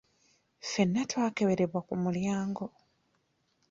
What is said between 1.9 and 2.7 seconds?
mulyango.